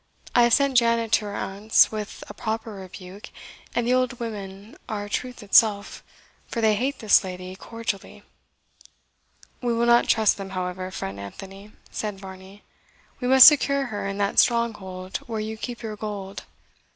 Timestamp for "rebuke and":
2.73-3.85